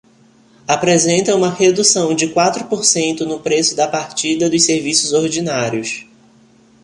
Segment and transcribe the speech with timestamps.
[0.67, 6.07] Apresenta uma redução de quatro por cento no preço da partida dos serviços ordinários.